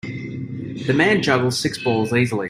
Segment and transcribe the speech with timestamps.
[0.81, 2.39] The man juggles six balls easily.